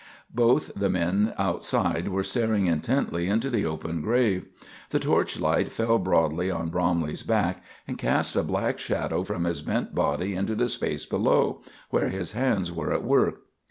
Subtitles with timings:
[0.33, 4.47] Both the men outside were staring intently into the open grave.
[4.89, 9.61] The torch light fell broadly on Bromley's back, and cast a black shadow from his
[9.61, 11.61] bent body into the space below,
[11.91, 13.41] where his hands were at work.